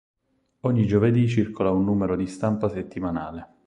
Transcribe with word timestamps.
Ogni 0.61 0.87
giovedì 0.87 1.27
circola 1.27 1.69
un 1.69 1.83
numero 1.83 2.15
di 2.15 2.25
stampa 2.25 2.69
settimanale. 2.69 3.57